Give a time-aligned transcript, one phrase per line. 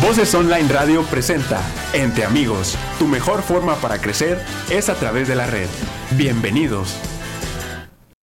[0.00, 1.60] Voces Online Radio presenta
[1.92, 2.78] Entre Amigos.
[2.98, 4.38] Tu mejor forma para crecer
[4.70, 5.68] es a través de la red.
[6.16, 6.98] Bienvenidos.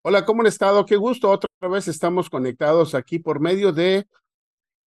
[0.03, 0.87] Hola, ¿cómo han estado?
[0.87, 1.31] Qué gusto.
[1.31, 4.07] Otra vez estamos conectados aquí por medio de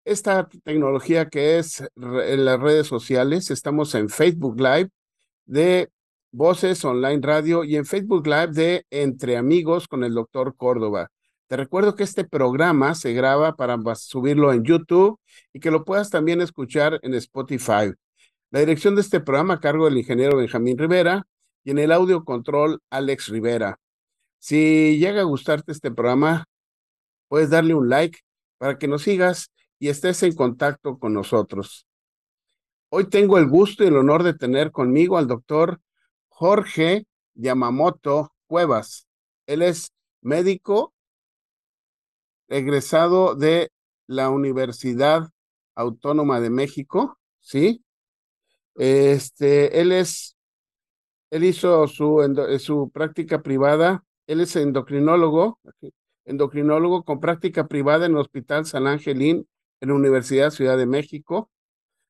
[0.06, 3.52] esta tecnología que es en las redes sociales.
[3.52, 4.90] Estamos en Facebook Live
[5.46, 5.92] de
[6.32, 11.12] Voces Online Radio y en Facebook Live de Entre Amigos con el doctor Córdoba.
[11.52, 15.20] Te recuerdo que este programa se graba para subirlo en YouTube
[15.52, 17.92] y que lo puedas también escuchar en Spotify.
[18.52, 21.28] La dirección de este programa a cargo del ingeniero Benjamín Rivera
[21.66, 23.82] y en el audio control Alex Rivera.
[24.40, 26.46] Si llega a gustarte este programa,
[27.28, 28.20] puedes darle un like
[28.58, 31.86] para que nos sigas y estés en contacto con nosotros.
[32.88, 35.82] Hoy tengo el gusto y el honor de tener conmigo al doctor
[36.30, 39.06] Jorge Yamamoto Cuevas.
[39.48, 40.94] Él es médico
[42.52, 43.72] egresado de
[44.08, 45.30] la Universidad
[45.76, 47.84] Autónoma de México, ¿sí?
[48.76, 50.36] Este, él es,
[51.30, 55.60] él hizo su, su práctica privada, él es endocrinólogo,
[56.26, 59.48] endocrinólogo con práctica privada en el Hospital San Angelín
[59.80, 61.50] en la Universidad Ciudad de México.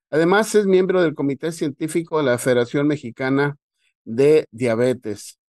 [0.10, 3.58] Además, es miembro del Comité Científico de la Federación Mexicana
[4.04, 5.40] de Diabetes.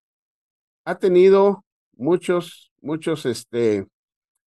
[0.84, 1.64] Ha tenido
[1.96, 3.86] muchos, muchos, este,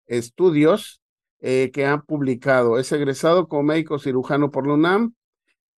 [0.06, 1.00] estudios
[1.40, 2.78] eh, que han publicado.
[2.78, 5.14] Es egresado como médico cirujano por la UNAM,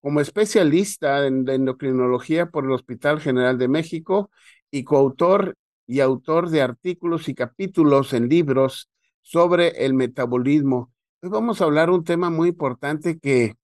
[0.01, 4.31] como especialista en endocrinología por el Hospital General de México
[4.71, 8.89] y coautor y autor de artículos y capítulos en libros
[9.23, 10.93] sobre el metabolismo.
[11.23, 13.55] Hoy vamos a hablar un tema muy importante que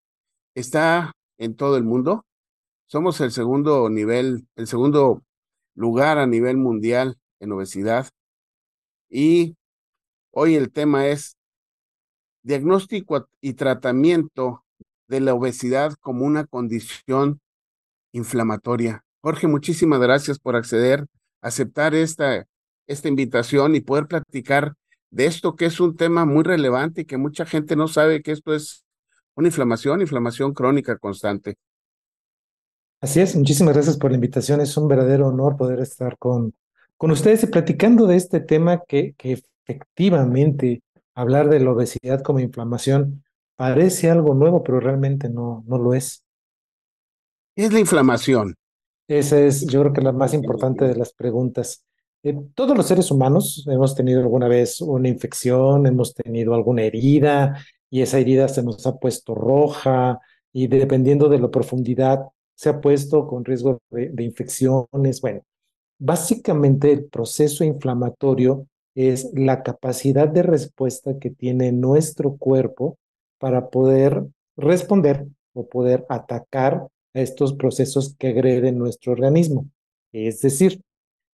[0.54, 2.26] está en todo el mundo.
[2.86, 5.22] Somos el segundo nivel, el segundo
[5.74, 8.08] lugar a nivel mundial en obesidad
[9.08, 9.56] y
[10.34, 11.36] Hoy el tema es
[12.42, 14.64] diagnóstico y tratamiento
[15.06, 17.42] de la obesidad como una condición
[18.12, 19.04] inflamatoria.
[19.20, 21.06] Jorge, muchísimas gracias por acceder,
[21.42, 22.46] aceptar esta,
[22.86, 24.72] esta invitación y poder platicar
[25.10, 28.32] de esto que es un tema muy relevante y que mucha gente no sabe que
[28.32, 28.86] esto es
[29.34, 31.56] una inflamación, inflamación crónica constante.
[33.02, 34.62] Así es, muchísimas gracias por la invitación.
[34.62, 36.54] Es un verdadero honor poder estar con,
[36.96, 40.82] con ustedes y platicando de este tema que, que efectivamente
[41.14, 43.24] hablar de la obesidad como inflamación
[43.56, 46.24] parece algo nuevo, pero realmente no, no lo es.
[47.54, 48.54] Es la inflamación.
[49.08, 51.84] Esa es, yo creo que la más importante de las preguntas.
[52.22, 57.58] Eh, todos los seres humanos hemos tenido alguna vez una infección, hemos tenido alguna herida
[57.90, 60.18] y esa herida se nos ha puesto roja
[60.52, 62.20] y dependiendo de la profundidad
[62.54, 65.20] se ha puesto con riesgo de infecciones.
[65.20, 65.42] Bueno,
[65.98, 72.98] básicamente el proceso inflamatorio es la capacidad de respuesta que tiene nuestro cuerpo
[73.38, 74.24] para poder
[74.56, 79.66] responder o poder atacar a estos procesos que agreden nuestro organismo.
[80.12, 80.80] Es decir,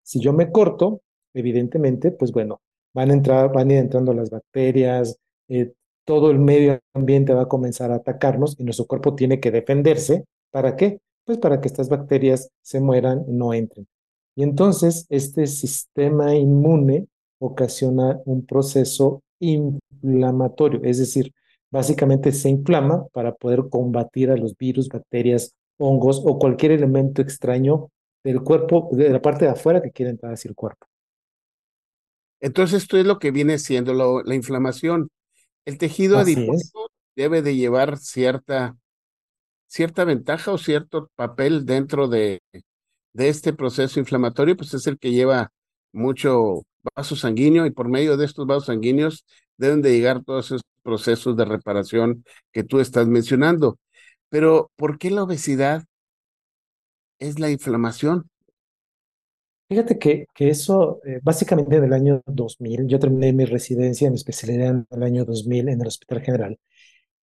[0.03, 1.01] si yo me corto,
[1.33, 2.61] evidentemente, pues bueno,
[2.93, 5.17] van a entrar, van a ir entrando las bacterias,
[5.49, 5.73] eh,
[6.05, 10.23] todo el medio ambiente va a comenzar a atacarnos y nuestro cuerpo tiene que defenderse.
[10.51, 10.99] ¿Para qué?
[11.25, 13.87] Pues para que estas bacterias se mueran, no entren.
[14.35, 17.07] Y entonces este sistema inmune
[17.39, 21.33] ocasiona un proceso inflamatorio, es decir,
[21.69, 27.91] básicamente se inflama para poder combatir a los virus, bacterias, hongos o cualquier elemento extraño
[28.23, 30.87] del cuerpo, de la parte de afuera que quiere entrar hacia el cuerpo.
[32.39, 33.93] Entonces, esto es lo que viene siendo
[34.23, 35.09] la inflamación.
[35.65, 38.77] El tejido adiposo debe de llevar cierta,
[39.65, 42.41] cierta ventaja o cierto papel dentro de,
[43.13, 45.51] de este proceso inflamatorio, pues es el que lleva
[45.91, 46.63] mucho
[46.95, 49.25] vaso sanguíneo y por medio de estos vasos sanguíneos
[49.57, 53.77] deben de llegar todos esos procesos de reparación que tú estás mencionando.
[54.29, 55.83] Pero, ¿por qué la obesidad
[57.19, 58.29] es la inflamación?
[59.69, 64.15] Fíjate que, que eso, eh, básicamente en el año 2000, yo terminé mi residencia, mi
[64.15, 66.59] especialidad en el año 2000 en el Hospital General,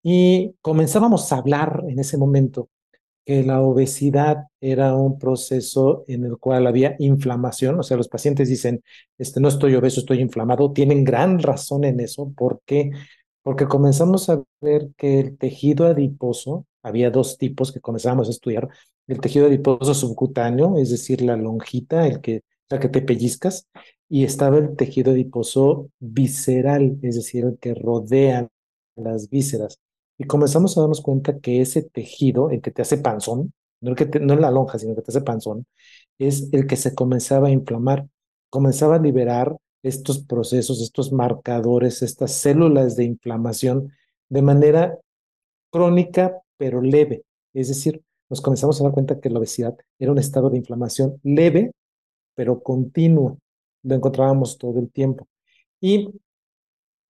[0.03, 2.69] y comenzábamos a hablar en ese momento
[3.25, 8.49] que la obesidad era un proceso en el cual había inflamación, o sea, los pacientes
[8.49, 8.83] dicen,
[9.19, 12.91] este, no estoy obeso, estoy inflamado, tienen gran razón en eso, ¿por qué?
[13.43, 18.69] Porque comenzamos a ver que el tejido adiposo, había dos tipos que comenzamos a estudiar,
[19.07, 23.69] el tejido adiposo subcutáneo, es decir, la lonjita, el que, la que te pellizcas,
[24.09, 28.49] y estaba el tejido adiposo visceral, es decir, el que rodea
[28.97, 29.79] las vísceras.
[30.19, 33.97] Y comenzamos a darnos cuenta que ese tejido, el que te hace panzón, no, el
[33.97, 35.67] que la lonja, sino que te hace panzón,
[36.19, 38.07] es el que se comenzaba a inflamar,
[38.51, 43.93] comenzaba a liberar estos procesos, estos marcadores, estas células de inflamación,
[44.29, 44.99] de manera
[45.71, 47.25] crónica pero leve.
[47.53, 51.21] Es decir, nos comenzamos a dar cuenta que la obesidad era un estado de inflamación
[51.23, 51.73] leve
[52.35, 53.39] pero continuo.
[53.83, 55.29] Lo encontrábamos todo el tiempo.
[55.81, 56.11] Y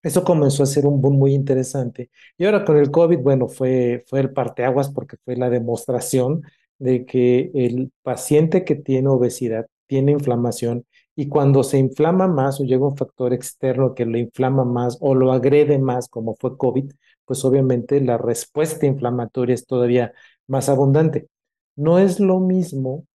[0.05, 2.11] eso comenzó a ser un boom muy interesante.
[2.37, 6.43] Y ahora con el COVID, bueno, fue, fue el parteaguas porque fue la demostración
[6.77, 10.85] de que el paciente que tiene obesidad tiene inflamación
[11.15, 15.15] y cuando se inflama más o llega un factor externo que lo inflama más o
[15.15, 16.91] lo agrede más, como fue COVID,
[17.25, 20.13] pues obviamente la respuesta inflamatoria es todavía
[20.45, 21.29] más abundante.
[21.75, 23.07] No es lo mismo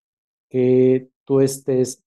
[0.49, 2.03] que tú estés,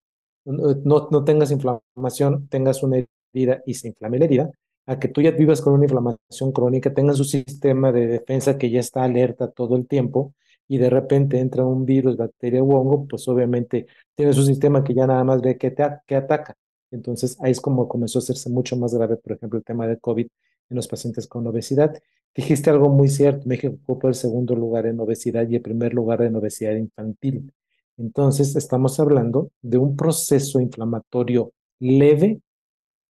[0.46, 4.52] no, no tengas inflamación, tengas una herida y se inflame la herida,
[4.86, 8.70] a que tú ya vivas con una inflamación crónica, tengas un sistema de defensa que
[8.70, 10.34] ya está alerta todo el tiempo
[10.68, 14.94] y de repente entra un virus, bacteria o hongo, pues obviamente tienes un sistema que
[14.94, 16.56] ya nada más ve que, te, que ataca.
[16.92, 19.98] Entonces ahí es como comenzó a hacerse mucho más grave, por ejemplo, el tema de
[19.98, 20.28] COVID
[20.70, 21.94] en los pacientes con obesidad.
[22.34, 26.22] Dijiste algo muy cierto, México ocupa el segundo lugar en obesidad y el primer lugar
[26.22, 27.52] en obesidad infantil.
[27.98, 32.42] Entonces estamos hablando de un proceso inflamatorio leve,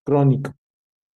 [0.03, 0.53] crónico,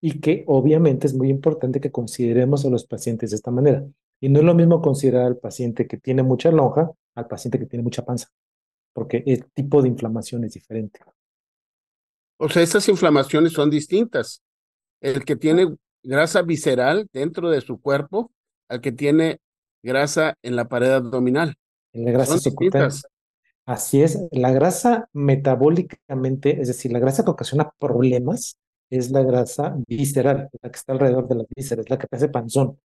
[0.06, 3.84] y que obviamente es muy importante que consideremos a los pacientes de esta manera.
[4.22, 7.66] Y no es lo mismo considerar al paciente que tiene mucha lonja al paciente que
[7.66, 8.28] tiene mucha panza,
[8.94, 11.00] porque el tipo de inflamación es diferente.
[12.38, 14.44] O sea, estas inflamaciones son distintas.
[15.02, 18.32] El que tiene grasa visceral dentro de su cuerpo
[18.70, 19.40] al que tiene
[19.82, 21.56] grasa en la pared abdominal.
[21.94, 22.90] En la grasa subcutánea.
[23.66, 28.60] Así es, la grasa metabólicamente, es decir, la grasa que ocasiona problemas,
[28.90, 32.80] es la grasa visceral, la que está alrededor de la vísceras, la que hace panzón.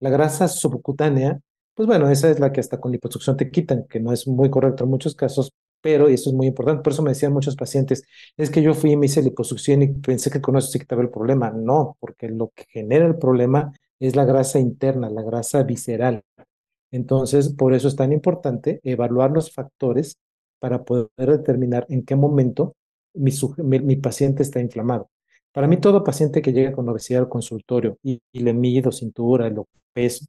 [0.00, 1.40] La grasa subcutánea,
[1.74, 4.50] pues bueno, esa es la que hasta con liposucción te quitan, que no es muy
[4.50, 6.82] correcto en muchos casos, pero y eso es muy importante.
[6.82, 8.02] Por eso me decían muchos pacientes,
[8.36, 11.02] es que yo fui y me hice liposucción y pensé que con eso se quitaba
[11.02, 11.50] el problema.
[11.50, 16.22] No, porque lo que genera el problema es la grasa interna, la grasa visceral.
[16.90, 20.16] Entonces, por eso es tan importante evaluar los factores
[20.58, 22.74] para poder determinar en qué momento
[23.14, 25.10] mi, paciente está inflamado.
[25.52, 29.68] Para mí, todo paciente que llega con obesidad al consultorio y, le mido cintura, lo
[29.92, 30.24] peso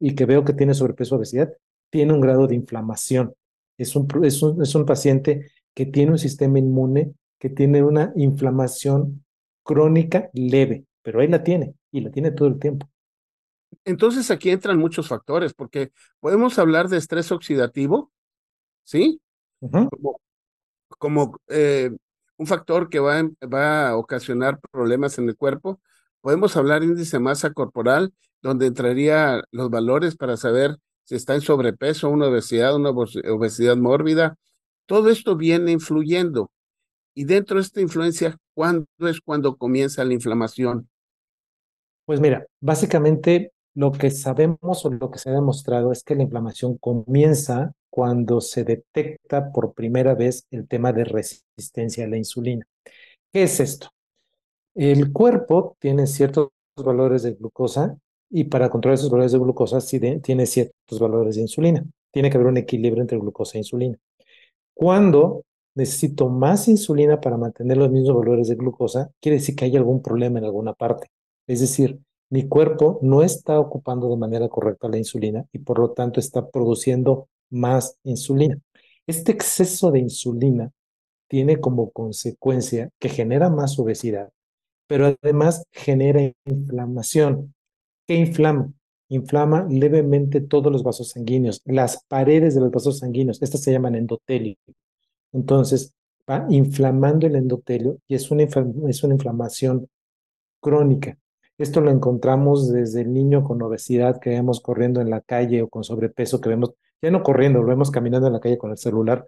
[0.00, 1.52] y que veo que tiene sobrepeso o obesidad,
[1.90, 3.34] tiene un grado de inflamación.
[3.78, 8.12] Es un, es un, es un paciente que tiene un sistema inmune que tiene una
[8.16, 9.24] inflamación
[9.62, 12.88] crónica leve, pero ahí la tiene y la tiene todo el tiempo.
[13.84, 18.12] Entonces aquí entran muchos factores, porque podemos hablar de estrés oxidativo,
[18.84, 19.20] ¿sí?
[19.60, 20.20] Como,
[20.98, 21.90] como eh,
[22.36, 23.22] un factor que va,
[23.52, 25.80] va a ocasionar problemas en el cuerpo.
[26.20, 31.40] Podemos hablar índice de masa corporal, donde entraría los valores para saber si está en
[31.40, 34.36] sobrepeso, una obesidad, una obesidad mórbida.
[34.86, 36.50] Todo esto viene influyendo.
[37.14, 40.88] Y dentro de esta influencia, ¿cuándo es cuando comienza la inflamación?
[42.04, 46.22] Pues mira, básicamente lo que sabemos o lo que se ha demostrado es que la
[46.22, 52.66] inflamación comienza cuando se detecta por primera vez el tema de resistencia a la insulina.
[53.32, 53.88] ¿Qué es esto?
[54.74, 57.96] El cuerpo tiene ciertos valores de glucosa
[58.30, 61.84] y para controlar esos valores de glucosa tiene ciertos valores de insulina.
[62.12, 63.96] Tiene que haber un equilibrio entre glucosa e insulina.
[64.74, 65.42] Cuando
[65.76, 70.02] necesito más insulina para mantener los mismos valores de glucosa, quiere decir que hay algún
[70.02, 71.08] problema en alguna parte.
[71.46, 72.00] Es decir,
[72.30, 76.48] mi cuerpo no está ocupando de manera correcta la insulina y por lo tanto está
[76.48, 78.58] produciendo más insulina.
[79.06, 80.70] Este exceso de insulina
[81.28, 84.30] tiene como consecuencia que genera más obesidad,
[84.86, 87.54] pero además genera inflamación.
[88.06, 88.72] ¿Qué inflama?
[89.08, 93.42] Inflama levemente todos los vasos sanguíneos, las paredes de los vasos sanguíneos.
[93.42, 94.56] Estas se llaman endotelio.
[95.32, 95.92] Entonces,
[96.28, 99.88] va inflamando el endotelio y es una, es una inflamación
[100.60, 101.18] crónica.
[101.58, 105.68] Esto lo encontramos desde el niño con obesidad que vemos corriendo en la calle o
[105.68, 108.78] con sobrepeso que vemos ya no corriendo, lo vemos caminando en la calle con el
[108.78, 109.26] celular.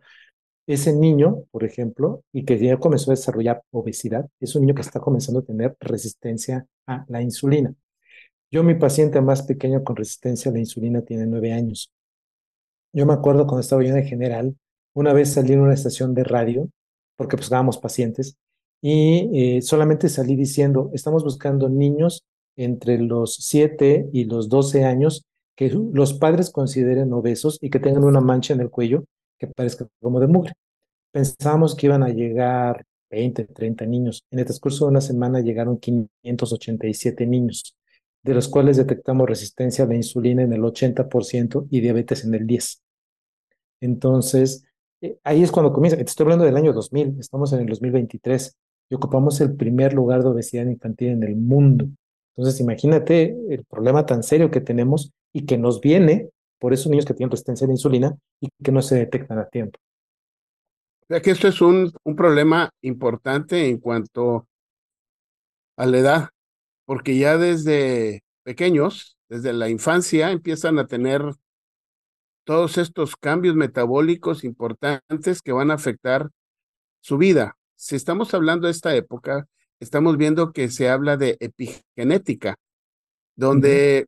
[0.66, 4.80] Ese niño, por ejemplo, y que ya comenzó a desarrollar obesidad, es un niño que
[4.80, 7.74] está comenzando a tener resistencia a la insulina.
[8.50, 11.92] Yo, mi paciente más pequeño con resistencia a la insulina tiene nueve años.
[12.92, 14.56] Yo me acuerdo cuando estaba yo en general,
[14.94, 16.70] una vez salí en una estación de radio,
[17.16, 18.38] porque pues dábamos pacientes,
[18.88, 22.22] y eh, solamente salí diciendo, estamos buscando niños
[22.54, 25.24] entre los 7 y los 12 años
[25.56, 29.02] que los padres consideren obesos y que tengan una mancha en el cuello
[29.40, 30.52] que parezca como de mugre.
[31.10, 34.22] Pensábamos que iban a llegar 20, 30 niños.
[34.30, 37.74] En el transcurso de una semana llegaron 587 niños,
[38.22, 42.46] de los cuales detectamos resistencia a la insulina en el 80% y diabetes en el
[42.46, 42.78] 10%.
[43.80, 44.62] Entonces,
[45.00, 46.00] eh, ahí es cuando comienza.
[46.00, 48.56] Estoy hablando del año 2000, estamos en el 2023
[48.88, 51.88] y ocupamos el primer lugar de obesidad infantil en el mundo.
[52.36, 57.04] Entonces, imagínate el problema tan serio que tenemos y que nos viene por esos niños
[57.04, 59.78] que tienen resistencia a la insulina y que no se detectan a tiempo.
[61.02, 64.46] O sea que esto es un, un problema importante en cuanto
[65.76, 66.28] a la edad,
[66.84, 71.22] porque ya desde pequeños, desde la infancia, empiezan a tener
[72.44, 76.30] todos estos cambios metabólicos importantes que van a afectar
[77.00, 77.56] su vida.
[77.76, 79.46] Si estamos hablando de esta época,
[79.80, 82.56] estamos viendo que se habla de epigenética,
[83.36, 84.06] donde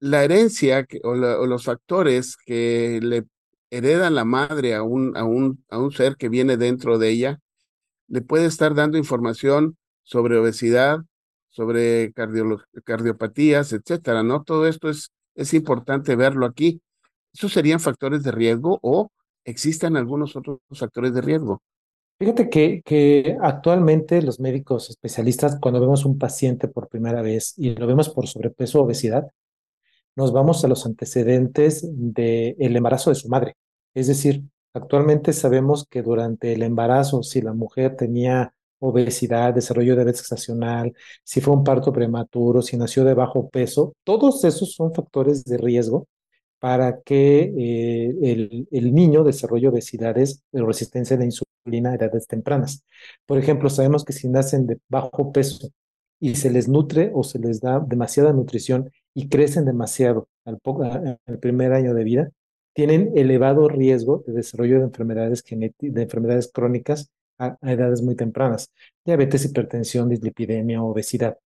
[0.00, 3.24] la herencia o, los factores que le
[3.70, 7.38] heredan la madre a un, a, un, a un ser que viene dentro de ella,
[8.08, 11.00] le puede estar dando información sobre obesidad,
[11.50, 12.12] sobre
[12.84, 14.42] cardiopatías, etcétera, ¿no?
[14.42, 16.82] Todo esto es, es importante verlo aquí.
[17.32, 19.10] ¿Esos serían factores de riesgo o
[19.44, 21.62] existen algunos otros factores de riesgo?
[22.18, 27.86] Fíjate que, actualmente los médicos especialistas, cuando vemos un paciente por primera vez y lo
[27.86, 29.26] vemos por sobrepeso o obesidad,
[30.14, 33.56] nos vamos a los antecedentes del embarazo de su madre.
[33.94, 39.96] Es decir, actualmente sabemos que durante el embarazo, si la mujer tenía obesidad, desarrollo de
[39.98, 40.92] diabetes gestacional,
[41.24, 45.56] si fue un parto prematuro, si nació de bajo peso, todos esos son factores de
[45.58, 46.06] riesgo
[46.62, 52.84] para que eh, el, niño desarrolle obesidades de resistencia a la insulina a edades tempranas.
[53.26, 55.70] Por ejemplo, sabemos que si nacen de bajo peso
[56.20, 60.60] y se les nutre o se les da demasiada nutrición y crecen demasiado al,
[61.26, 62.30] al primer año de vida,
[62.74, 68.70] tienen elevado riesgo de desarrollo de enfermedades, de enfermedades crónicas a, a edades muy tempranas,
[69.04, 71.38] diabetes, hipertensión, dislipidemia, obesidad.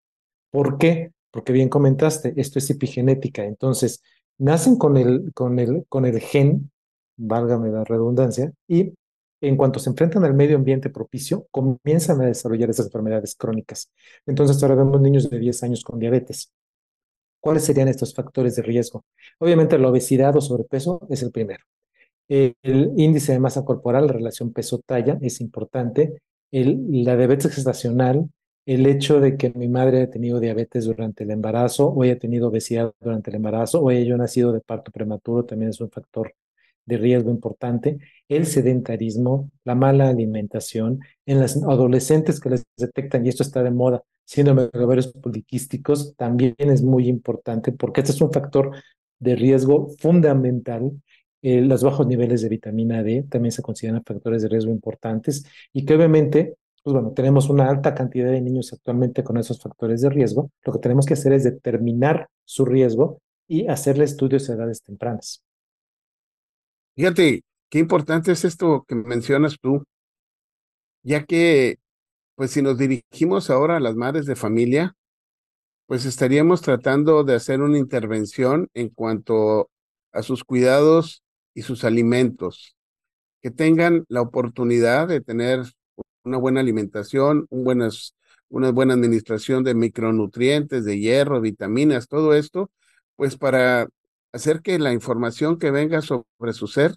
[0.50, 1.12] ¿Por qué?
[1.30, 4.02] Porque bien comentaste, esto es epigenética, entonces
[4.38, 6.71] nacen con el, con el, con el gen,
[7.16, 8.93] válgame la redundancia, y
[9.40, 13.90] en cuanto se enfrentan al medio ambiente propicio, comienzan a desarrollar esas enfermedades crónicas.
[14.26, 16.50] Entonces ahora vemos niños de 10 años con diabetes.
[17.40, 19.05] ¿Cuáles serían estos factores de riesgo?
[19.38, 21.64] Obviamente la obesidad o sobrepeso es el primero.
[22.28, 22.55] El
[22.97, 26.21] índice de masa corporal, la relación peso-talla, es importante.
[26.50, 28.28] El, la diabetes gestacional,
[28.66, 32.49] el hecho de que mi madre haya tenido diabetes durante el embarazo o haya tenido
[32.49, 36.35] obesidad durante el embarazo o haya yo nacido de parto prematuro también es un factor
[36.85, 37.99] de riesgo importante.
[38.28, 43.70] El sedentarismo, la mala alimentación, en las adolescentes que les detectan, y esto está de
[43.70, 48.73] moda, síndrome de ovarios poliquísticos, también es muy importante porque este es un factor
[49.18, 50.92] de riesgo fundamental.
[51.42, 55.85] Eh, los bajos niveles de vitamina D también se consideran factores de riesgo importantes y
[55.85, 56.56] que obviamente
[56.87, 60.52] pues bueno, tenemos una alta cantidad de niños actualmente con esos factores de riesgo.
[60.62, 65.43] Lo que tenemos que hacer es determinar su riesgo y hacerle estudios a edades tempranas.
[66.95, 69.83] Fíjate, qué importante es esto que mencionas tú,
[71.02, 71.78] ya que,
[72.37, 74.95] pues si nos dirigimos ahora a las madres de familia,
[75.87, 79.71] pues estaríamos tratando de hacer una intervención en cuanto
[80.12, 82.76] a sus cuidados y sus alimentos,
[83.43, 85.64] que tengan la oportunidad de tener
[86.26, 88.14] una buena alimentación, un buenas,
[88.49, 92.71] una buena administración de micronutrientes, de hierro, vitaminas, todo esto,
[93.16, 93.88] pues para
[94.33, 96.97] hacer que la información que venga sobre su ser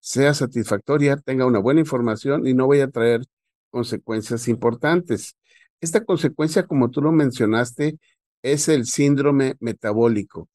[0.00, 3.22] sea satisfactoria, tenga una buena información y no vaya a traer
[3.70, 5.36] consecuencias importantes.
[5.80, 7.98] Esta consecuencia, como tú lo mencionaste,
[8.42, 10.48] es el síndrome metabólico.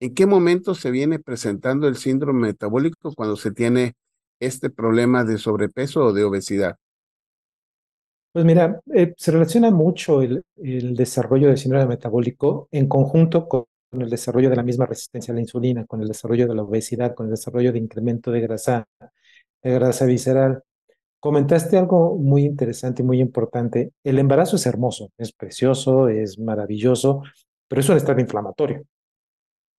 [0.00, 3.94] ¿En qué momento se viene presentando el síndrome metabólico cuando se tiene
[4.40, 6.76] este problema de sobrepeso o de obesidad?
[8.34, 14.10] Pues mira, eh, se relaciona mucho el, desarrollo del síndrome metabólico en conjunto con el
[14.10, 17.26] desarrollo de la misma resistencia a la insulina, con el desarrollo de la obesidad, con
[17.26, 18.88] el desarrollo de incremento de grasa,
[19.62, 20.64] de grasa visceral.
[21.20, 23.92] Comentaste algo muy interesante y muy importante.
[24.02, 27.22] El embarazo es hermoso, es precioso, es maravilloso,
[27.68, 28.82] pero es un estado inflamatorio.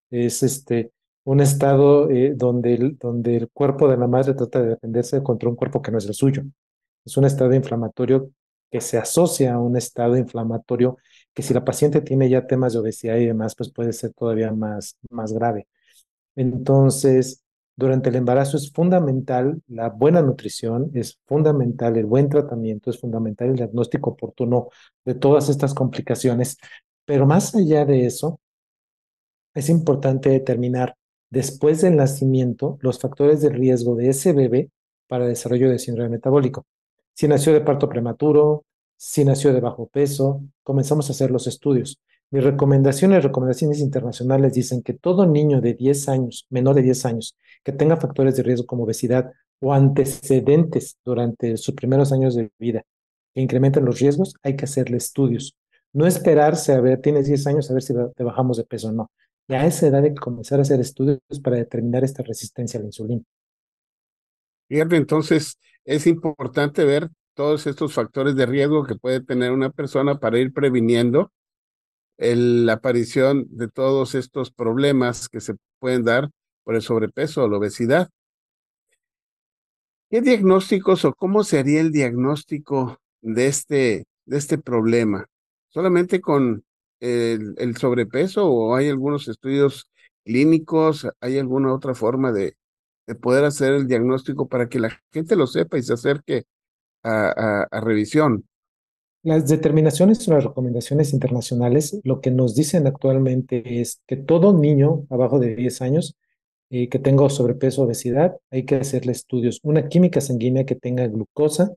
[0.10, 0.92] Es este,
[1.26, 5.50] un estado eh, donde, el, donde el cuerpo de la madre trata de defenderse contra
[5.50, 6.44] un cuerpo que no es el suyo.
[7.04, 8.32] Es un estado inflamatorio
[8.72, 10.98] que se asocia a un estado inflamatorio
[11.34, 14.52] que si la paciente tiene ya temas de obesidad y demás, pues puede ser todavía
[14.54, 15.68] más, más grave.
[16.36, 17.44] Entonces,
[17.76, 23.50] durante el embarazo es fundamental la buena nutrición, es fundamental el buen tratamiento, es fundamental
[23.50, 24.70] el diagnóstico oportuno
[25.04, 26.58] de todas estas complicaciones,
[27.06, 28.40] pero más allá de eso,
[29.54, 30.96] es importante determinar
[31.30, 34.70] después del nacimiento los factores de riesgo de ese bebé
[35.08, 36.66] para el desarrollo de síndrome metabólico
[37.16, 38.66] si nació de parto prematuro,
[38.98, 42.00] si nació de bajo peso, comenzamos a hacer los estudios.
[42.30, 47.36] Mis recomendaciones, recomendaciones internacionales dicen que todo niño de 10 años, menor de 10 años,
[47.64, 49.32] que tenga factores de riesgo como obesidad
[49.62, 52.84] o antecedentes durante sus primeros años de vida
[53.34, 55.56] que incrementen los riesgos, hay que hacerle estudios.
[55.94, 59.12] No esperarse a ver, tienes 10 años, a ver si te bajamos de peso, no.
[59.48, 62.82] Y a esa edad hay que comenzar a hacer estudios para determinar esta resistencia a
[62.82, 63.24] la insulina.
[64.68, 70.20] Fíjate, entonces es importante ver todos estos factores de riesgo que puede tener una persona
[70.20, 71.32] para ir previniendo
[72.18, 76.30] la aparición de todos estos problemas que se pueden dar
[76.64, 78.10] por el sobrepeso o la obesidad.
[80.10, 85.26] ¿Qué diagnósticos o cómo sería el diagnóstico de este, de este problema?
[85.70, 86.64] ¿Solamente con
[87.02, 89.92] el, el sobrepeso o hay algunos estudios
[90.24, 91.08] clínicos?
[91.20, 92.56] ¿Hay alguna otra forma de,
[93.08, 96.46] de poder hacer el diagnóstico para que la gente lo sepa y se acerque
[97.04, 98.46] a, a, revisión.
[99.22, 105.06] Las determinaciones o las recomendaciones internacionales lo que nos dicen actualmente es que todo niño
[105.10, 106.16] abajo de 10 años
[106.72, 109.60] eh, que tenga sobrepeso o obesidad, hay que hacerle estudios.
[109.64, 111.72] Una química sanguínea que tenga glucosa,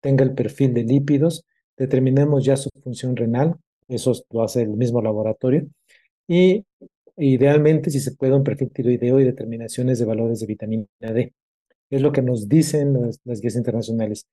[0.00, 1.44] tenga el perfil de lípidos,
[1.76, 3.56] determinemos ya su función renal,
[3.88, 5.68] eso lo hace el mismo laboratorio,
[6.26, 6.64] y
[7.16, 11.34] idealmente si se puede un perfil tiroideo y determinaciones de valores de vitamina D.
[11.90, 12.94] Es lo que nos dicen
[13.24, 14.26] las, guías internacionales.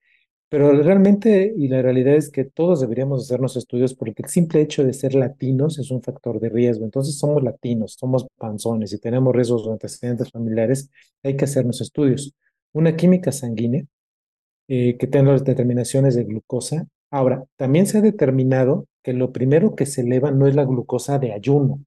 [0.50, 4.84] Pero realmente, y la realidad es que todos deberíamos hacernos estudios porque el simple hecho
[4.84, 6.86] de ser latinos es un factor de riesgo.
[6.86, 10.90] Entonces somos latinos, somos panzones y tenemos riesgos o antecedentes familiares,
[11.24, 12.34] hay que hacernos estudios.
[12.74, 13.86] Una química sanguínea
[14.68, 16.88] eh, que tenga las determinaciones de glucosa.
[17.10, 21.20] Ahora, también se ha determinado que lo primero que se eleva no es la glucosa
[21.20, 21.84] de ayuno,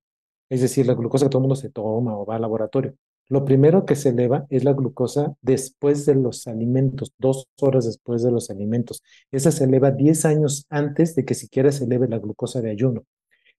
[0.54, 2.94] es decir, la glucosa que todo el mundo se toma o va al laboratorio.
[3.28, 8.22] Lo primero que se eleva es la glucosa después de los alimentos, dos horas después
[8.22, 9.02] de los alimentos.
[9.32, 13.04] Esa se eleva 10 años antes de que siquiera se eleve la glucosa de ayuno.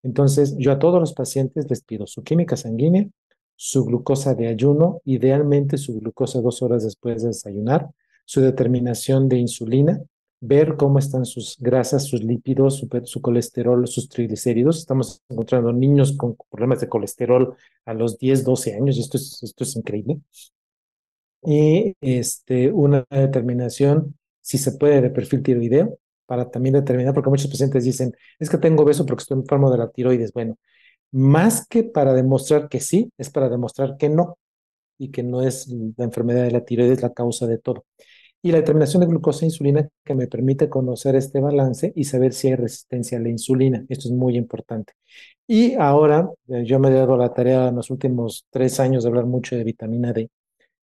[0.03, 3.09] Entonces, yo a todos los pacientes les pido su química sanguínea,
[3.57, 7.89] su glucosa de ayuno, idealmente su glucosa dos horas después de desayunar,
[8.27, 10.03] su determinación de insulina,
[10.41, 14.79] ver cómo están sus grasas, sus lípidos, su, colesterol, sus triglicéridos.
[14.79, 19.65] Estamos encontrando niños con problemas de colesterol a los 10, 12 años, esto es, esto
[19.65, 20.21] es increíble.
[21.43, 27.51] Y este, una determinación, si se puede, de perfil tiroideo, para también determinar, porque muchos
[27.51, 30.33] pacientes dicen, es que tengo beso porque estoy enfermo de la tiroides.
[30.33, 30.59] Bueno,
[31.13, 34.39] más que para demostrar que sí, es para demostrar que no,
[34.99, 37.85] y que no es la enfermedad de la tiroides la causa de todo
[38.45, 42.35] y la determinación de glucosa e insulina que me permite conocer este balance y saber
[42.35, 43.87] si hay resistencia a la insulina.
[43.89, 44.93] Esto es muy importante.
[45.47, 49.09] Y ahora, eh, yo me he dado la tarea en los últimos tres años de
[49.09, 50.29] hablar mucho de vitamina D.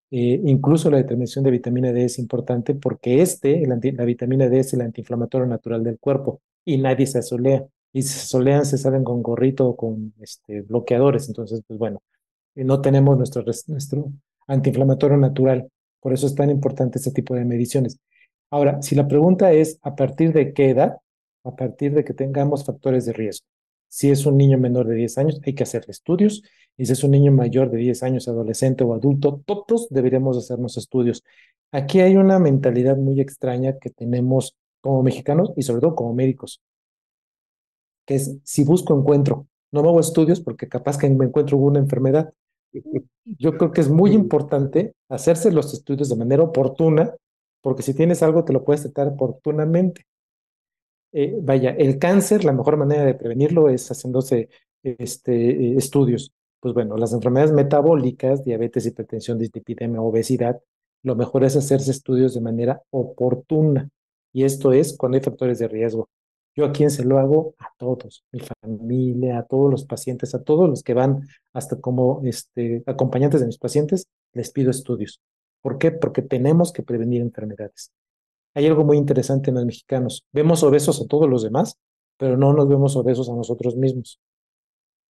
[0.10, 4.74] Eh, incluso la determinación de vitamina D es importante porque este, la vitamina D es
[4.74, 7.66] el antiinflamatorio natural del cuerpo y nadie se asolea.
[7.92, 11.28] Y si se asolean, se salen con gorrito o con este, bloqueadores.
[11.28, 12.02] Entonces, pues bueno,
[12.56, 14.14] no tenemos nuestro, nuestro
[14.48, 15.70] antiinflamatorio natural.
[16.00, 18.00] Por eso es tan importante este tipo de mediciones.
[18.52, 20.98] Ahora, si la pregunta es a partir de qué edad,
[21.44, 23.46] a partir de que tengamos factores de riesgo.
[23.90, 26.44] Si es un niño menor de 10 años, hay que hacerle estudios.
[26.78, 30.78] Y si es un niño mayor de 10 años, adolescente o adulto, todos deberíamos hacernos
[30.78, 31.24] estudios.
[31.72, 36.62] Aquí hay una mentalidad muy extraña que tenemos como mexicanos y sobre todo como médicos,
[38.06, 41.80] que es si busco encuentro, no me hago estudios porque capaz que me encuentro una
[41.80, 42.34] enfermedad.
[43.38, 47.14] Yo creo que es muy importante hacerse los estudios de manera oportuna,
[47.62, 50.06] porque si tienes algo te lo puedes tratar oportunamente.
[51.12, 54.50] Eh, vaya, el cáncer, la mejor manera de prevenirlo es haciéndose
[54.84, 56.32] este, estudios.
[56.60, 60.60] Pues bueno, las enfermedades metabólicas, diabetes, hipertensión, dislipidemia, obesidad,
[61.04, 63.90] lo mejor es hacerse estudios de manera oportuna.
[64.34, 66.10] Y esto es cuando hay factores de riesgo.
[66.60, 67.56] Yo a quién se lo hago?
[67.58, 72.20] A todos, mi familia, a todos los pacientes, a todos los que van hasta como
[72.26, 75.22] este, acompañantes de mis pacientes, les pido estudios.
[75.62, 75.94] ¿Por qué?
[75.94, 77.94] Porque tenemos que prevenir enfermedades.
[78.56, 80.26] Hay algo muy interesante en los mexicanos.
[80.34, 81.78] Vemos obesos a todos los demás,
[82.18, 84.20] pero no nos vemos obesos a nosotros mismos.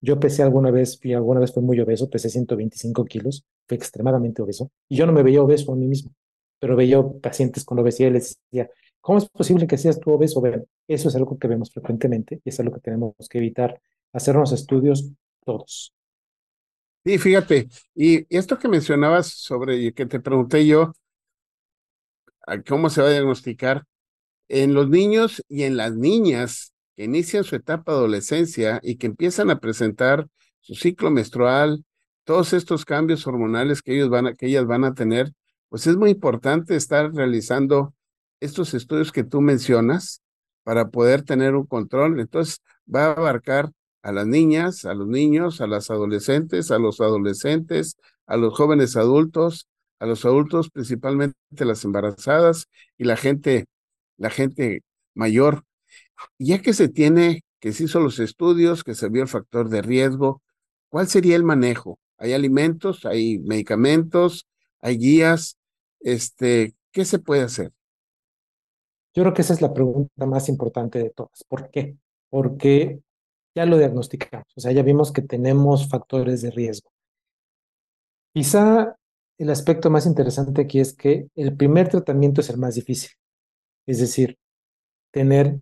[0.01, 4.43] Yo pesé alguna vez, fui alguna vez fui muy obeso, pesé 125 kilos, fui extremadamente
[4.43, 6.11] obeso, y yo no me veía obeso a mí mismo,
[6.59, 8.69] pero veía pacientes con obesidad y les decía,
[9.01, 10.41] ¿Cómo es posible que seas tú obeso?
[10.87, 13.81] eso es algo que vemos frecuentemente y es algo que tenemos que evitar,
[14.11, 15.11] hacernos estudios
[15.45, 15.93] todos.
[17.05, 20.93] Sí, fíjate, y esto que mencionabas sobre, que te pregunté yo,
[22.67, 23.85] cómo se va a diagnosticar,
[24.49, 29.07] en los niños y en las niñas que inician su etapa de adolescencia y que
[29.07, 30.27] empiezan a presentar
[30.59, 31.85] su ciclo menstrual,
[32.25, 35.31] todos estos cambios hormonales que, ellos van que ellas van a tener,
[35.69, 37.93] pues es muy importante estar realizando
[38.39, 40.21] estos estudios que tú mencionas
[40.63, 42.19] para poder tener un control.
[42.19, 42.61] Entonces,
[42.93, 43.71] va a abarcar
[44.01, 47.97] a las niñas, a los niños, a las adolescentes, a los adolescentes,
[48.27, 49.67] a los jóvenes adultos,
[49.99, 53.65] a los adultos, principalmente las embarazadas y la gente,
[54.17, 55.63] la gente mayor.
[56.37, 59.81] Ya que se tiene, que se hizo los estudios, que se vio el factor de
[59.81, 60.41] riesgo,
[60.89, 61.99] ¿cuál sería el manejo?
[62.17, 64.47] ¿Hay alimentos, hay medicamentos,
[64.81, 65.57] hay guías?
[65.99, 67.71] Este, ¿Qué se puede hacer?
[69.15, 71.43] Yo creo que esa es la pregunta más importante de todas.
[71.47, 71.97] ¿Por qué?
[72.29, 73.01] Porque
[73.55, 76.91] ya lo diagnosticamos, o sea, ya vimos que tenemos factores de riesgo.
[78.33, 78.95] Quizá
[79.37, 83.11] el aspecto más interesante aquí es que el primer tratamiento es el más difícil,
[83.87, 84.37] es decir,
[85.11, 85.59] tener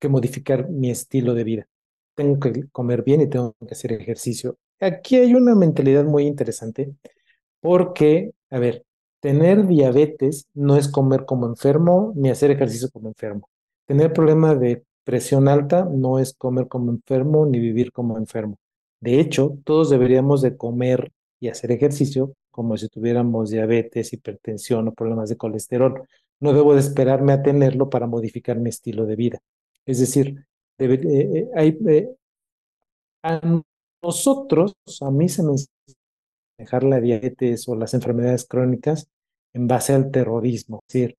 [0.00, 1.66] que modificar mi estilo de vida.
[2.14, 4.58] Tengo que comer bien y tengo que hacer ejercicio.
[4.80, 6.94] Aquí hay una mentalidad muy interesante
[7.60, 8.84] porque, a ver,
[9.20, 13.48] tener diabetes no es comer como enfermo ni hacer ejercicio como enfermo.
[13.86, 18.58] Tener problema de presión alta no es comer como enfermo ni vivir como enfermo.
[19.00, 24.92] De hecho, todos deberíamos de comer y hacer ejercicio como si tuviéramos diabetes, hipertensión o
[24.92, 26.02] problemas de colesterol.
[26.40, 29.38] No debo de esperarme a tenerlo para modificar mi estilo de vida.
[29.86, 30.44] Es decir,
[30.78, 32.08] eh, eh, hay, eh,
[33.22, 33.40] a
[34.02, 35.54] nosotros, a mí se me
[36.60, 39.08] dejar la diabetes o las enfermedades crónicas
[39.52, 40.80] en base al terrorismo.
[40.88, 41.18] Es decir,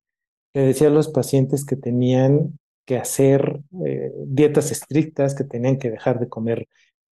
[0.54, 5.92] le decía a los pacientes que tenían que hacer eh, dietas estrictas, que tenían que
[5.92, 6.68] dejar de comer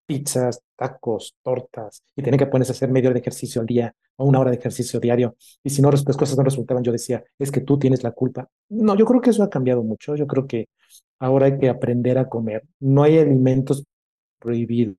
[0.05, 3.93] pizzas, tacos, tortas, y tenían que ponerse a hacer media hora de ejercicio al día
[4.15, 5.35] o una hora de ejercicio diario.
[5.63, 8.49] Y si no, las cosas no resultaban, yo decía, es que tú tienes la culpa.
[8.69, 10.15] No, yo creo que eso ha cambiado mucho.
[10.15, 10.67] Yo creo que
[11.19, 12.63] ahora hay que aprender a comer.
[12.79, 13.85] No hay alimentos
[14.39, 14.95] prohibidos.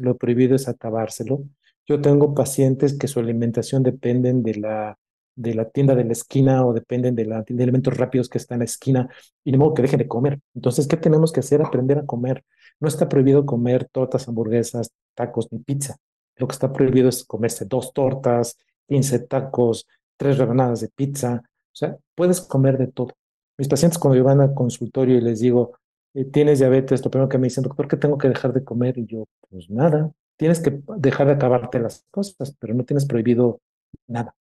[0.00, 1.42] Lo prohibido es acabárselo.
[1.88, 4.98] Yo tengo pacientes que su alimentación dependen de la,
[5.34, 8.56] de la tienda de la esquina o dependen de, la, de elementos rápidos que están
[8.56, 9.08] en la esquina
[9.42, 10.38] y de modo que dejen de comer.
[10.54, 11.62] Entonces, ¿qué tenemos que hacer?
[11.62, 12.44] Aprender a comer.
[12.78, 15.96] No está prohibido comer tortas, hamburguesas, tacos ni pizza.
[16.36, 21.42] Lo que está prohibido es comerse dos tortas, 15 tacos, tres rebanadas de pizza.
[21.44, 23.14] O sea, puedes comer de todo.
[23.56, 25.78] Mis pacientes cuando van al consultorio y les digo,
[26.14, 28.98] eh, tienes diabetes, lo primero que me dicen, doctor, ¿qué tengo que dejar de comer?
[28.98, 33.60] Y yo, pues nada, tienes que dejar de acabarte las cosas, pero no tienes prohibido
[34.06, 34.34] nada.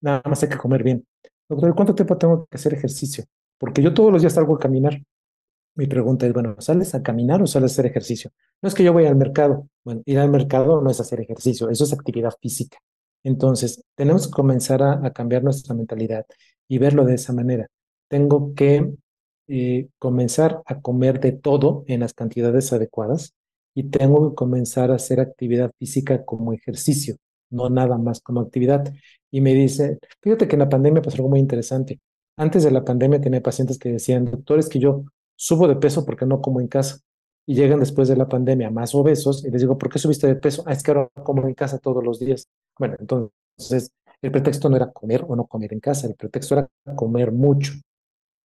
[0.00, 1.06] Nada más hay que comer bien.
[1.48, 3.24] Doctor, ¿cuánto tiempo tengo que hacer ejercicio?
[3.58, 5.02] Porque yo todos los días salgo a caminar.
[5.74, 8.30] Mi pregunta es, bueno, ¿sales a caminar o sales a hacer ejercicio?
[8.62, 9.68] No es que yo voy al mercado.
[9.84, 12.78] Bueno, ir al mercado no es hacer ejercicio, eso es actividad física.
[13.24, 16.26] Entonces, tenemos que comenzar a, cambiar nuestra mentalidad
[16.68, 17.66] y verlo de esa manera.
[18.08, 18.94] Tengo que
[19.48, 23.34] eh, comenzar a comer de todo en las cantidades adecuadas
[23.74, 27.16] y tengo que comenzar a hacer actividad física como ejercicio,
[27.50, 28.92] no nada más como actividad.
[29.30, 32.00] Y me dice, fíjate que en la pandemia pasó algo muy interesante.
[32.36, 35.04] Antes de la pandemia tenía pacientes que decían, doctores, que yo
[35.36, 36.98] subo de peso porque no como en casa.
[37.46, 40.36] Y llegan después de la pandemia más obesos y les digo, ¿por qué subiste de
[40.36, 40.62] peso?
[40.66, 42.46] Ah, es que ahora como en casa todos los días.
[42.78, 46.68] Bueno, entonces el pretexto no era comer o no comer en casa, el pretexto era
[46.94, 47.72] comer mucho.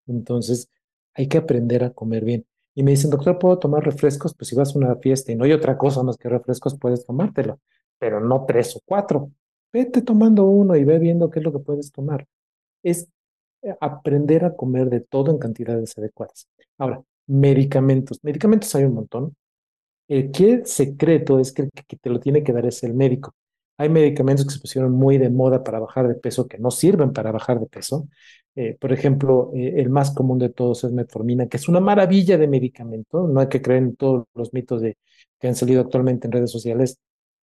[0.08, 0.70] Entonces
[1.14, 2.46] hay que aprender a comer bien.
[2.76, 4.34] Y me dicen, doctor, ¿puedo tomar refrescos?
[4.34, 7.06] Pues si vas a una fiesta y no hay otra cosa más que refrescos, puedes
[7.06, 7.60] tomártelo,
[8.00, 9.32] pero no tres o cuatro.
[9.72, 12.28] Vete tomando uno y ve viendo qué es lo que puedes tomar.
[12.84, 13.08] Es
[13.62, 16.48] eh, aprender a comer de todo en cantidades adecuadas.
[16.78, 18.20] Ahora, medicamentos.
[18.24, 19.36] Medicamentos hay un montón.
[20.08, 20.32] El
[20.66, 23.34] secreto es que el que te lo tiene que dar es el médico.
[23.78, 27.14] Hay medicamentos que se pusieron muy de moda para bajar de peso que no sirven
[27.14, 28.08] para bajar de peso.
[28.56, 32.38] Eh, por ejemplo, eh, el más común de todos es metformina, que es una maravilla
[32.38, 33.28] de medicamento.
[33.28, 37.00] No hay que creer en todos los mitos que han salido actualmente en redes sociales.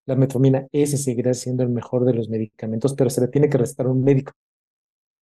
[0.07, 3.49] La metformina es y seguirá siendo el mejor de los medicamentos, pero se le tiene
[3.49, 4.33] que restar a un médico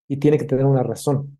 [0.09, 1.39] y tiene que tener una razón.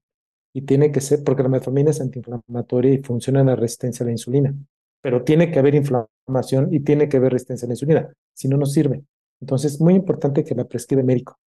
[0.53, 4.07] Y tiene que ser, porque la metformina es antiinflamatoria y funciona en la resistencia a
[4.07, 4.55] la insulina.
[5.01, 8.13] Pero tiene que haber inflamación y tiene que haber resistencia a la insulina.
[8.35, 9.03] Si no, no sirve.
[9.41, 11.39] Entonces, es muy importante que la prescribe médico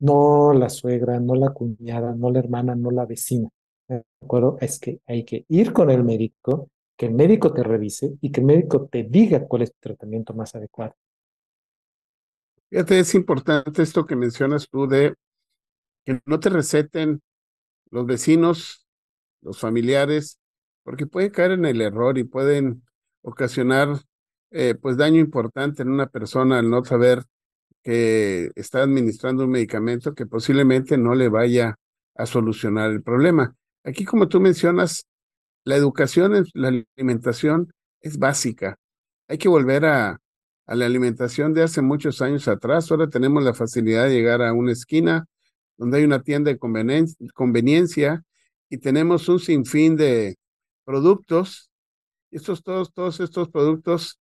[0.00, 3.48] no la suegra, no la cuñada, no la hermana, no la vecina.
[3.86, 4.56] ¿De acuerdo?
[4.60, 8.40] Es que hay que ir con el médico, que el médico te revise y que
[8.40, 10.94] el médico te diga cuál es el tratamiento más adecuado.
[12.70, 15.14] Fíjate, es importante esto que mencionas tú de
[16.04, 17.20] que no te receten
[17.90, 18.86] los vecinos,
[19.42, 20.38] los familiares,
[20.84, 22.84] porque puede caer en el error y pueden
[23.22, 23.88] ocasionar
[24.50, 27.24] eh, pues daño importante en una persona al no saber
[27.82, 31.76] que está administrando un medicamento que posiblemente no le vaya
[32.14, 33.54] a solucionar el problema.
[33.84, 35.06] Aquí, como tú mencionas,
[35.64, 38.78] la educación, la alimentación es básica.
[39.28, 40.20] Hay que volver a,
[40.66, 42.90] a la alimentación de hace muchos años atrás.
[42.90, 45.26] Ahora tenemos la facilidad de llegar a una esquina
[45.76, 48.22] donde hay una tienda de conveniencia
[48.68, 50.36] y tenemos un sinfín de
[50.84, 51.70] productos.
[52.30, 54.20] Estos, todos, todos estos productos,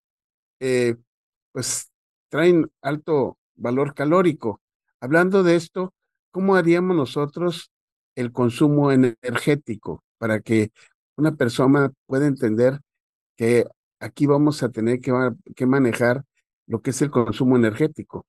[0.60, 0.96] eh,
[1.52, 1.90] pues
[2.28, 4.60] traen alto valor calórico.
[5.00, 5.94] Hablando de esto,
[6.30, 7.70] ¿cómo haríamos nosotros
[8.14, 10.72] el consumo energético para que
[11.16, 12.80] una persona pueda entender
[13.36, 13.64] que
[14.00, 15.12] aquí vamos a tener que,
[15.54, 16.24] que manejar
[16.66, 18.26] lo que es el consumo energético.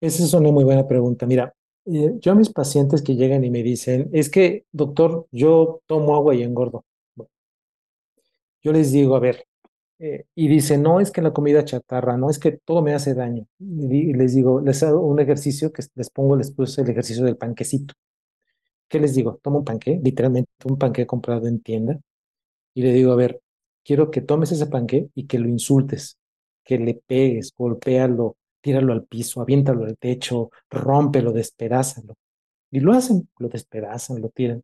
[0.00, 1.26] Esa es una muy buena pregunta.
[1.26, 1.54] Mira,
[1.86, 6.14] eh, yo a mis pacientes que llegan y me dicen, es que, doctor, yo tomo
[6.14, 6.84] agua y engordo.
[8.62, 9.46] Yo les digo, a ver,
[10.04, 13.14] eh, y dicen, no, es que la comida chatarra, no, es que todo me hace
[13.14, 13.46] daño.
[13.58, 17.38] Y les digo, les hago un ejercicio que les pongo, les puse el ejercicio del
[17.38, 17.94] panquecito.
[18.88, 19.40] ¿Qué les digo?
[19.42, 21.98] Tomo un panque, literalmente un panque comprado en tienda,
[22.74, 23.40] y le digo, a ver,
[23.82, 26.18] quiero que tomes ese panque y que lo insultes,
[26.64, 32.14] que le pegues, golpéalo, tíralo al piso, aviéntalo al techo, rómpelo, despedázalo.
[32.70, 34.62] Y lo hacen, lo despedazan, lo tiran.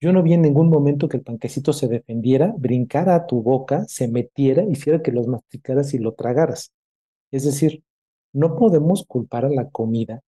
[0.00, 3.84] Yo no vi en ningún momento que el panquecito se defendiera, brincara a tu boca,
[3.88, 6.72] se metiera, hiciera que los masticaras y lo tragaras.
[7.30, 7.82] Es decir,
[8.32, 10.20] no podemos culpar a la comida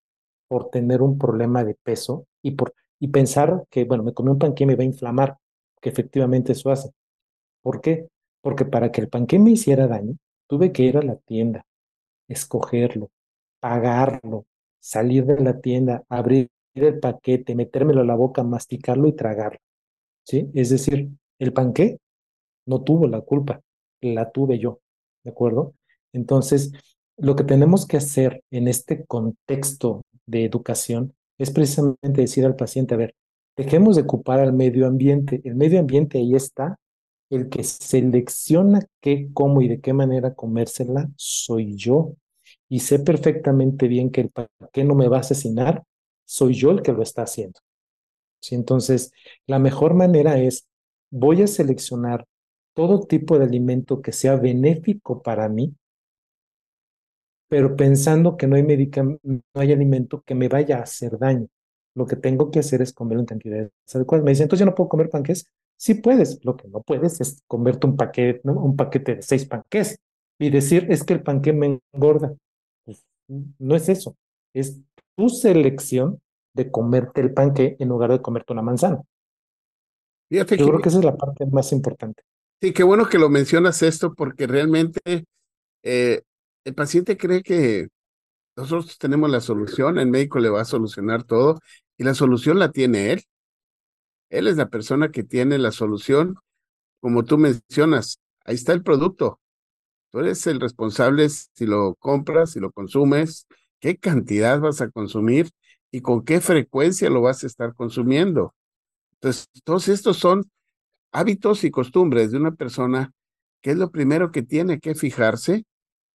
[0.49, 4.39] por tener un problema de peso y por y pensar que, bueno, me comí un
[4.39, 5.37] panque y me va a inflamar,
[5.83, 6.91] que efectivamente eso hace.
[7.63, 8.09] ¿Por qué?
[8.41, 11.67] Porque para que el panque me hiciera daño, tuve que ir a la tienda,
[12.29, 13.11] escogerlo,
[13.61, 14.47] pagarlo,
[14.81, 16.49] salir de la tienda, abrir
[16.85, 19.59] el paquete, metérmelo a la boca, masticarlo y tragarlo.
[20.25, 20.51] ¿Sí?
[20.55, 21.09] Es decir,
[21.39, 21.99] el panque
[22.67, 23.61] no tuvo la culpa,
[24.01, 24.81] la tuve yo.
[25.25, 25.75] ¿De acuerdo?
[26.13, 26.73] Entonces,
[27.17, 32.95] lo que tenemos que hacer en este contexto de educación es precisamente decir al paciente,
[32.95, 33.15] a ver,
[33.57, 35.41] dejemos de ocupar al medio ambiente.
[35.45, 36.79] El medio ambiente ahí está.
[37.31, 42.15] El que selecciona qué, cómo y de qué manera comérsela soy yo.
[42.69, 44.31] Y sé perfectamente bien que el
[44.73, 45.83] qué no me va a asesinar,
[46.27, 47.61] soy yo el que lo está haciendo.
[48.41, 48.55] ¿Sí?
[48.55, 49.13] Entonces,
[49.47, 50.69] la mejor manera es,
[51.11, 52.27] voy a seleccionar
[52.75, 55.75] todo tipo de alimento que sea benéfico para mí,
[57.49, 61.47] pero pensando que no hay, no hay alimento que me vaya a hacer daño.
[61.95, 64.25] Lo que tengo que hacer es comer en cantidades adecuadas.
[64.25, 65.47] Me dicen, entonces yo no puedo comer panques.
[65.79, 69.99] Sí puedes, lo que no puedes es comerte un paquete, un paquete de seis panques
[70.39, 72.35] y decir, es que el panque me engorda.
[72.85, 74.17] Pues, no es eso,
[74.55, 74.81] es
[75.17, 76.21] tu selección
[76.55, 79.03] de comerte el panque en lugar de comerte una manzana.
[80.31, 82.23] Yo creo que esa es la parte más importante.
[82.61, 85.27] Sí, qué bueno que lo mencionas esto porque realmente
[85.83, 86.23] eh,
[86.65, 87.89] el paciente cree que
[88.57, 91.61] nosotros tenemos la solución, el médico le va a solucionar todo
[91.99, 93.23] y la solución la tiene él.
[94.31, 96.37] Él es la persona que tiene la solución,
[97.01, 98.19] como tú mencionas.
[98.45, 99.41] Ahí está el producto.
[100.11, 103.47] Tú eres el responsable si lo compras, si lo consumes,
[103.87, 105.51] qué cantidad vas a consumir
[105.93, 108.53] y con qué frecuencia lo vas a estar consumiendo.
[109.15, 110.51] Entonces, todos estos son
[111.13, 113.13] hábitos y costumbres de una persona
[113.63, 115.67] que es lo primero que tiene que fijarse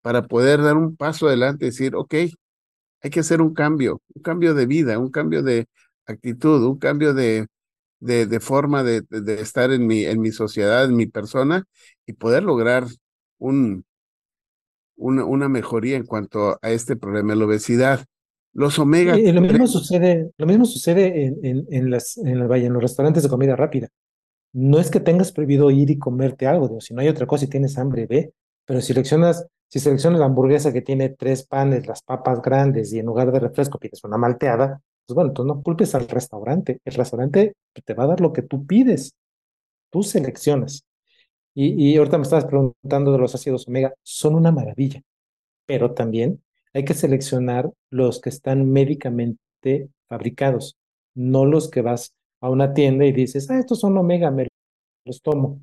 [0.02, 2.14] para poder dar un paso adelante y decir, ok,
[3.04, 5.68] hay que hacer un cambio, un cambio de vida, un cambio de
[6.06, 7.48] actitud, un cambio de,
[8.02, 11.64] de, forma de, de, estar en mi, en mi sociedad, en mi persona
[12.06, 12.86] y poder lograr
[13.38, 13.86] un,
[15.02, 18.06] una, una mejoría en cuanto a este problema de la obesidad.
[18.54, 19.18] Los omega.
[19.18, 23.24] Y lo mismo sucede, lo mismo sucede en, en, en, las, en, en los restaurantes
[23.24, 23.88] de comida rápida.
[24.54, 27.48] No es que tengas prohibido ir y comerte algo, si no hay otra cosa y
[27.48, 28.34] tienes hambre, ve,
[28.66, 33.00] pero si seleccionas si seleccionas la hamburguesa que tiene tres panes, las papas grandes y
[33.00, 36.82] en lugar de refresco pides una malteada, pues bueno, tú no culpes al restaurante.
[36.84, 37.54] El restaurante
[37.86, 39.16] te va a dar lo que tú pides.
[39.90, 40.84] Tú seleccionas.
[41.54, 43.94] Y, ahorita me estabas preguntando de los ácidos omega.
[44.04, 45.02] Son una maravilla.
[45.66, 46.42] Pero también
[46.74, 50.78] hay que seleccionar los que están médicamente fabricados,
[51.16, 54.48] no los que vas a una tienda y dices, ah, estos son omega, me
[55.06, 55.62] los tomo.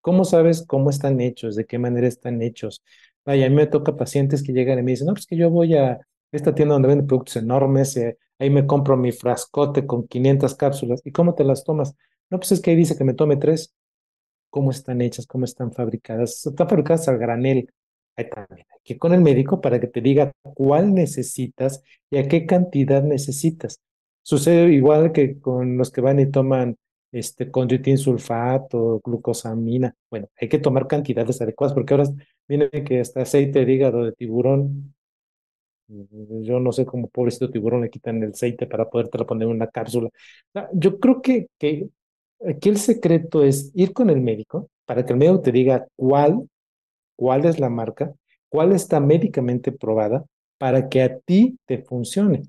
[0.00, 1.56] ¿Cómo sabes cómo están hechos?
[1.56, 2.82] ¿De qué manera están hechos?
[3.24, 5.50] Vaya, a mí me toca pacientes que llegan y me dicen, no, pues que yo
[5.50, 6.00] voy a
[6.32, 11.00] esta tienda donde venden productos enormes, eh, ahí me compro mi frascote con 500 cápsulas.
[11.04, 11.94] ¿Y cómo te las tomas?
[12.30, 13.74] No, pues es que ahí dice que me tome tres.
[14.56, 15.26] ¿Cómo están hechas?
[15.26, 16.46] ¿Cómo están fabricadas?
[16.46, 17.70] Están fabricadas al granel.
[18.16, 22.26] Ahí también hay que con el médico para que te diga cuál necesitas y a
[22.26, 23.80] qué cantidad necesitas.
[24.22, 26.74] Sucede igual que con los que van y toman
[27.12, 29.94] este, condritin sulfato, glucosamina.
[30.10, 32.08] Bueno, hay que tomar cantidades adecuadas porque ahora
[32.48, 34.94] viene que hasta aceite de hígado de tiburón.
[35.88, 39.66] Yo no sé cómo pobrecito tiburón le quitan el aceite para poderte poner en una
[39.66, 40.08] cápsula.
[40.72, 41.48] Yo creo que
[42.48, 46.48] aquí el secreto es ir con el médico para que el médico te diga cuál,
[47.16, 48.14] cuál es la marca,
[48.48, 50.24] cuál está médicamente probada
[50.58, 52.42] para que a ti te funcione.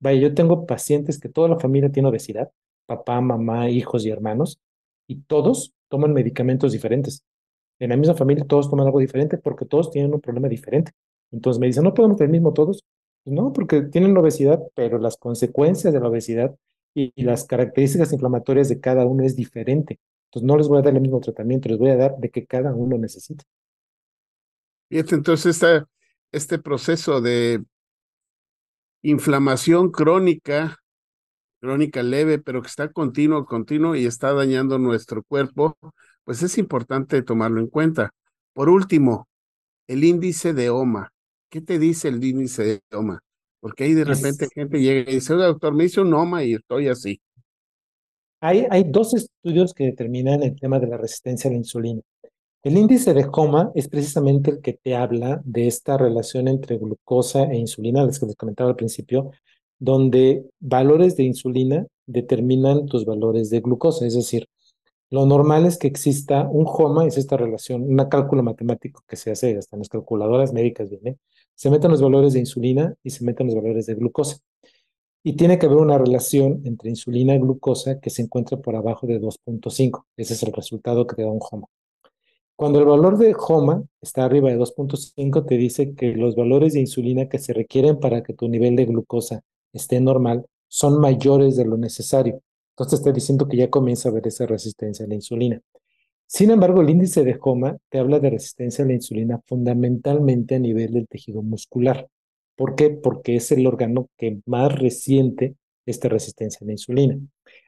[0.00, 2.50] Vaya, yo tengo pacientes que toda la familia tiene obesidad
[2.86, 4.58] papá, mamá, hijos y hermanos,
[5.06, 7.24] y todos toman medicamentos diferentes.
[7.78, 10.92] En la misma familia todos toman algo diferente porque todos tienen un problema diferente.
[11.30, 12.84] Entonces me dicen, ¿no podemos tener el mismo todos?
[13.24, 16.54] Pues no, porque tienen obesidad, pero las consecuencias de la obesidad
[16.94, 20.00] y, las características inflamatorias de cada uno es diferente.
[20.26, 22.46] Entonces no les voy a dar el mismo tratamiento, les voy a dar de que
[22.46, 23.44] cada uno necesita.
[24.88, 25.86] Fíjate, entonces esta,
[26.32, 27.62] este proceso de
[29.02, 30.78] inflamación crónica,
[31.60, 35.76] crónica leve, pero que está continuo, continuo y está dañando nuestro cuerpo,
[36.24, 38.10] pues es importante tomarlo en cuenta.
[38.52, 39.28] Por último,
[39.86, 41.10] el índice de OMA.
[41.50, 43.20] ¿Qué te dice el índice de OMA?
[43.62, 46.88] Porque ahí de repente gente llega y dice, doctor, me hice un OMA y estoy
[46.88, 47.20] así.
[48.40, 52.02] Hay, hay dos estudios que determinan el tema de la resistencia a la insulina.
[52.64, 57.44] El índice de HOMA es precisamente el que te habla de esta relación entre glucosa
[57.44, 59.30] e insulina, las que les comentaba al principio,
[59.78, 64.04] donde valores de insulina determinan tus valores de glucosa.
[64.08, 64.48] Es decir,
[65.08, 69.30] lo normal es que exista un HOMA, es esta relación, un cálculo matemático que se
[69.30, 71.18] hace hasta en las calculadoras médicas, viene,
[71.54, 74.38] se meten los valores de insulina y se meten los valores de glucosa.
[75.24, 79.06] Y tiene que haber una relación entre insulina y glucosa que se encuentra por abajo
[79.06, 80.04] de 2.5.
[80.16, 81.66] Ese es el resultado que te da un HOMA.
[82.56, 86.80] Cuando el valor de HOMA está arriba de 2.5, te dice que los valores de
[86.80, 91.64] insulina que se requieren para que tu nivel de glucosa esté normal son mayores de
[91.64, 92.40] lo necesario.
[92.72, 95.60] Entonces está diciendo que ya comienza a haber esa resistencia a la insulina.
[96.34, 100.58] Sin embargo, el índice de HOMA te habla de resistencia a la insulina fundamentalmente a
[100.58, 102.08] nivel del tejido muscular.
[102.56, 102.88] ¿Por qué?
[102.88, 107.18] Porque es el órgano que más resiente esta resistencia a la insulina.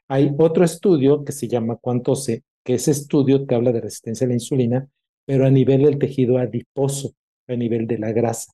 [0.08, 4.28] Hay otro estudio que se llama Cuantose, que ese estudio te habla de resistencia a
[4.28, 4.88] la insulina,
[5.26, 7.12] pero a nivel del tejido adiposo,
[7.46, 8.50] a nivel de la grasa.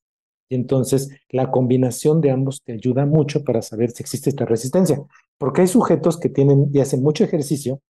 [0.49, 5.01] Y entonces la combinación de ambos te ayuda mucho para saber si existe esta resistencia,
[5.39, 7.81] porque hay sujetos que tienen y hacen mucho ejercicio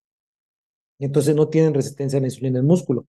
[1.04, 3.06] entonces no tienen resistencia a la insulina en el músculo,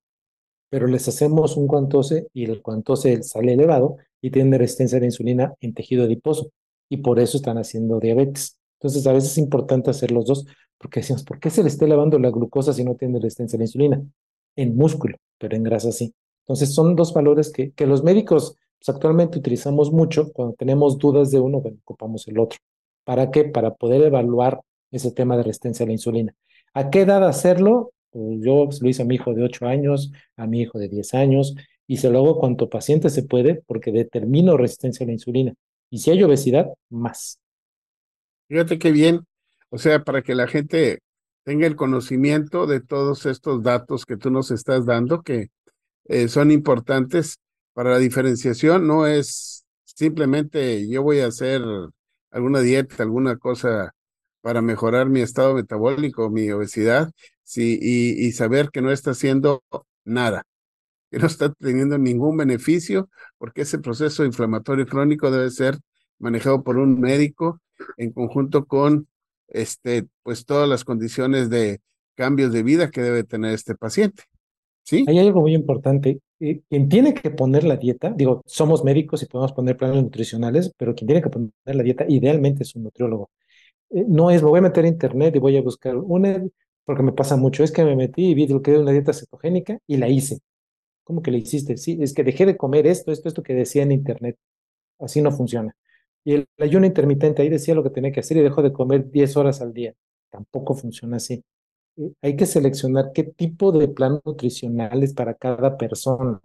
[0.70, 5.08] pero les hacemos un cuantose y el cuantose sale elevado y tienen resistencia a la
[5.08, 6.52] insulina en tejido adiposo
[6.90, 8.58] y por eso están haciendo diabetes.
[8.80, 10.46] Entonces a veces es importante hacer los dos
[10.78, 13.60] porque decimos, ¿por qué se le está elevando la glucosa si no tiene resistencia a
[13.60, 14.02] la insulina?
[14.56, 16.14] En músculo, pero en grasa sí.
[16.44, 20.32] Entonces son dos valores que, que los médicos pues, actualmente utilizamos mucho.
[20.34, 22.58] Cuando tenemos dudas de uno, bueno, ocupamos el otro.
[23.04, 23.46] ¿Para qué?
[23.46, 26.34] Para poder evaluar ese tema de resistencia a la insulina.
[26.74, 27.94] ¿A qué edad hacerlo?
[28.12, 31.14] Pues yo lo hice a mi hijo de 8 años, a mi hijo de 10
[31.14, 31.56] años,
[31.88, 35.54] y se lo hago cuanto paciente se puede porque determino resistencia a la insulina.
[35.90, 37.40] Y si hay obesidad, más.
[38.48, 39.22] Fíjate qué bien.
[39.70, 41.00] O sea, para que la gente
[41.44, 45.48] tenga el conocimiento de todos estos datos que tú nos estás dando, que
[46.06, 47.38] eh, son importantes
[47.74, 51.62] para la diferenciación, no es simplemente yo voy a hacer
[52.32, 53.94] alguna dieta, alguna cosa
[54.42, 57.12] para mejorar mi estado metabólico, mi obesidad,
[57.44, 59.64] sí, y, saber que no está haciendo
[60.04, 60.44] nada,
[61.12, 65.78] que no está teniendo ningún beneficio, porque ese proceso inflamatorio crónico debe ser
[66.20, 67.60] manejado por un médico
[67.98, 69.08] en conjunto con
[69.48, 71.82] este, pues todas las condiciones de
[72.16, 74.24] cambios de vida que debe tener este paciente.
[74.84, 75.06] ¿Sí?
[75.08, 76.20] Hay algo muy importante.
[76.40, 80.74] Eh, quien tiene que poner la dieta, digo, somos médicos y podemos poner planes nutricionales,
[80.76, 83.30] pero quien tiene que poner la dieta idealmente es un nutriólogo.
[83.92, 86.44] Eh, no es, me voy a meter a internet y voy a buscar una,
[86.86, 89.14] porque me pasa mucho, es que me metí y vi lo que era una dieta
[89.14, 90.40] cetogénica y la hice.
[91.04, 91.78] ¿Cómo que la hiciste?
[91.78, 94.38] Sí, es que dejé de comer esto, esto, esto que decía en internet.
[95.00, 95.76] Así no funciona.
[96.24, 99.10] Y el ayuno intermitente, ahí decía lo que tenía que hacer y dejó de comer
[99.12, 99.94] 10 horas al día.
[100.30, 101.44] Tampoco funciona así.
[101.98, 106.40] Eh, hay que seleccionar qué tipo de plan nutricional es para cada persona.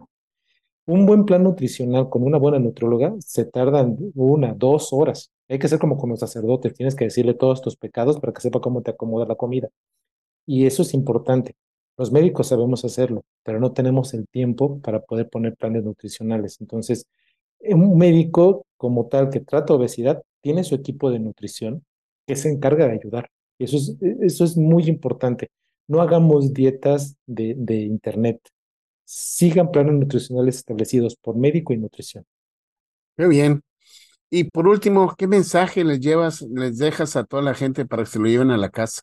[0.87, 5.31] Un buen plan nutricional con una buena nutrióloga se tarda una, dos horas.
[5.49, 8.41] Hay que ser como con los sacerdotes, tienes que decirle todos tus pecados para que
[8.41, 9.69] sepa cómo te acomoda la comida.
[10.45, 11.55] Y eso es importante.
[11.97, 16.61] Los médicos sabemos hacerlo, pero no tenemos el tiempo para poder poner planes nutricionales.
[16.61, 17.07] Entonces,
[17.61, 21.83] un médico como tal que trata obesidad tiene su equipo de nutrición
[22.27, 23.29] que se encarga de ayudar.
[23.59, 25.49] Eso es, eso es muy importante.
[25.87, 28.39] No hagamos dietas de, de internet.
[29.05, 32.25] Sigan planes nutricionales establecidos por médico y nutrición.
[33.17, 33.61] Muy bien.
[34.29, 38.09] Y por último, ¿qué mensaje les llevas, les dejas a toda la gente para que
[38.09, 39.01] se lo lleven a la casa?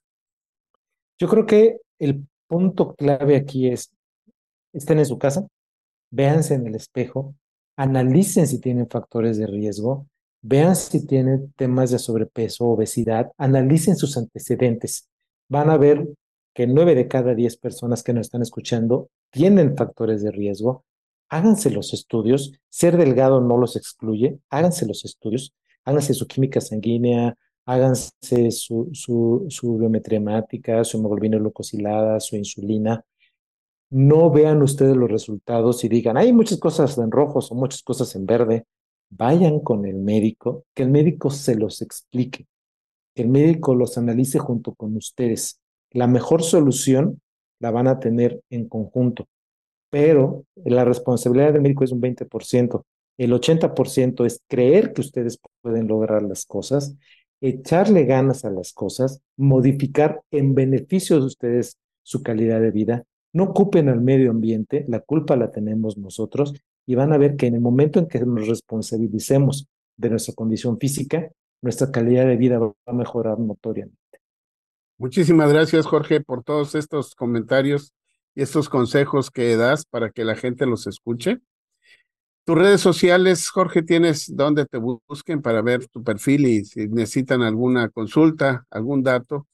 [1.19, 3.91] Yo creo que el punto clave aquí es,
[4.73, 5.47] estén en su casa,
[6.11, 7.35] véanse en el espejo,
[7.77, 10.07] analicen si tienen factores de riesgo,
[10.43, 15.09] vean si tienen temas de sobrepeso, obesidad, analicen sus antecedentes.
[15.49, 16.07] Van a ver
[16.55, 20.85] que nueve de cada diez personas que nos están escuchando tienen factores de riesgo.
[21.29, 22.53] Háganse los estudios.
[22.69, 24.39] Ser delgado no los excluye.
[24.51, 25.55] Háganse los estudios.
[25.85, 33.05] Háganse su química sanguínea, háganse su, su, su biometría hemática, su hemoglobina glucosilada, su insulina
[33.95, 38.17] no vean ustedes los resultados y digan, hay muchas cosas en rojos o muchas cosas
[38.17, 38.67] en verde.
[39.09, 42.49] Vayan con el médico, que el médico se los explique,
[43.15, 45.61] que el médico los analice junto con ustedes.
[45.93, 47.21] La mejor solución
[47.61, 49.29] la van a tener en conjunto,
[49.95, 52.83] pero la responsabilidad del médico es un 20%.
[53.17, 56.97] El 80% es creer que ustedes pueden lograr las cosas,
[57.41, 63.05] echarle ganas a las cosas, modificar en beneficio de ustedes su calidad de vida.
[63.33, 66.55] No ocupen al medio ambiente, la culpa la tenemos nosotros
[66.87, 70.77] y van a ver que en el momento en que nos responsabilicemos de nuestra condición
[70.81, 71.31] física,
[71.63, 73.97] nuestra calidad de vida va a mejorar notoriamente.
[74.99, 77.93] Muchísimas gracias, Jorge, por todos estos comentarios
[78.35, 81.41] y estos consejos que das para que la gente los escuche.
[82.45, 87.43] Tus redes sociales, Jorge, tienes donde te busquen para ver tu perfil y si necesitan
[87.43, 89.47] alguna consulta, algún dato.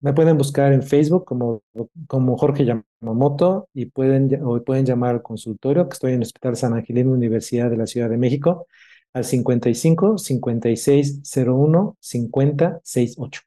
[0.00, 1.62] Me pueden buscar en Facebook como,
[2.06, 6.56] como Jorge Yamamoto y pueden, o pueden llamar al consultorio, que estoy en el Hospital
[6.56, 8.66] San Angelino, Universidad de la Ciudad de México,
[9.14, 13.40] al 55 56 01 50 68.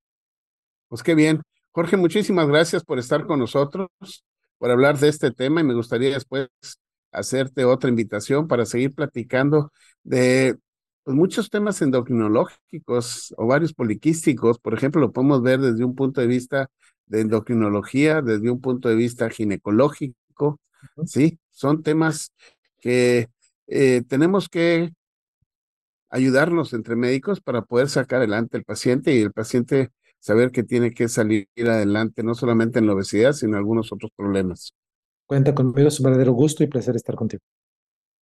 [0.89, 1.41] Pues qué bien.
[1.72, 3.88] Jorge, muchísimas gracias por estar con nosotros,
[4.62, 6.47] por hablar de este tema y me gustaría después
[7.12, 9.72] hacerte otra invitación para seguir platicando
[10.03, 10.55] de
[11.03, 14.59] pues, muchos temas endocrinológicos o varios poliquísticos.
[14.59, 16.70] Por ejemplo, lo podemos ver desde un punto de vista
[17.07, 20.59] de endocrinología, desde un punto de vista ginecológico.
[21.07, 22.32] Sí, son temas
[22.80, 23.30] que
[23.66, 24.93] eh, tenemos que
[26.12, 29.89] ayudarnos entre médicos para poder sacar adelante el paciente y el paciente
[30.22, 34.11] saber que tiene que salir adelante, no solamente en la obesidad, sino en algunos otros
[34.15, 34.74] problemas.
[35.26, 37.41] Cuenta conmigo, es un verdadero gusto y placer estar contigo.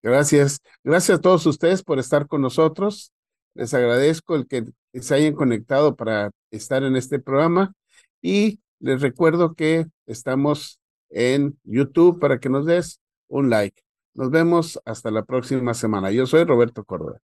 [0.02, 0.62] Gracias.
[0.84, 3.12] Gracias a todos ustedes por estar con nosotros.
[3.54, 7.74] Les agradezco el que se hayan conectado para estar en este programa
[8.22, 10.80] y les recuerdo que estamos
[11.10, 13.82] en YouTube para que nos des un like.
[14.14, 16.12] Nos vemos hasta la próxima semana.
[16.12, 17.20] Yo soy Roberto Córdoba.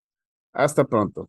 [0.53, 1.29] Hasta pronto.